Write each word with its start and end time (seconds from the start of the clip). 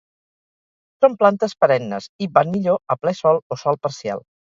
Són 1.03 1.17
plantes 1.19 1.53
perennes 1.65 2.09
i 2.25 2.31
van 2.41 2.53
millor 2.57 2.83
a 2.97 3.01
ple 3.05 3.19
sol 3.23 3.43
o 3.59 3.63
sol 3.67 3.83
parcial. 3.89 4.31